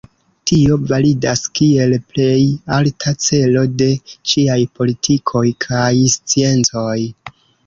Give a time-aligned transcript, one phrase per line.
[0.51, 2.41] Tio validas kiel plej
[2.77, 3.91] alta celo de
[4.33, 6.99] ĉiaj politikoj kaj sciencoj.